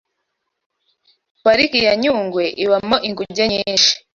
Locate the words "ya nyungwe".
1.87-2.43